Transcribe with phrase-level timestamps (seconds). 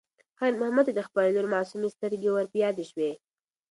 [0.39, 3.11] خیر محمد ته د خپلې لور معصومې سترګې ور په یاد شوې.